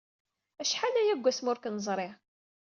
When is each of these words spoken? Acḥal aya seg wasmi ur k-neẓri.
Acḥal 0.61 0.95
aya 1.01 1.15
seg 1.15 1.23
wasmi 1.23 1.47
ur 1.51 1.57
k-neẓri. 1.59 2.09